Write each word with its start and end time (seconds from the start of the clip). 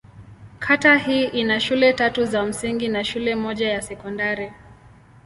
Kata 0.59 0.97
hii 0.97 1.25
ina 1.25 1.59
shule 1.59 1.93
tatu 1.93 2.25
za 2.25 2.43
msingi 2.43 2.87
na 2.87 3.03
shule 3.03 3.35
moja 3.35 3.69
ya 3.69 3.81
sekondari. 3.81 4.53